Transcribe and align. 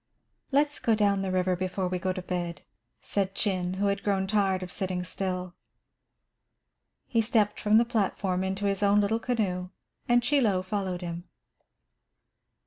"Let's 0.51 0.79
go 0.79 0.95
down 0.95 1.21
the 1.21 1.29
river 1.29 1.55
before 1.55 1.87
we 1.87 1.99
go 1.99 2.11
to 2.11 2.23
bed," 2.23 2.63
said 3.01 3.35
Chin, 3.35 3.75
who 3.75 3.85
had 3.85 4.01
grown 4.01 4.25
tired 4.25 4.63
of 4.63 4.71
sitting 4.71 5.03
still. 5.03 5.53
He 7.05 7.21
stepped 7.21 7.59
from 7.59 7.77
the 7.77 7.85
platform 7.85 8.43
into 8.43 8.65
his 8.65 8.81
own 8.81 8.99
little 8.99 9.19
canoe 9.19 9.69
and 10.09 10.23
Chie 10.23 10.41
Lo 10.41 10.63
followed 10.63 11.01
him. 11.01 11.25